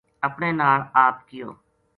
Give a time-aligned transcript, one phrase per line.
[0.27, 1.49] اپنے ناڑ آپ کیو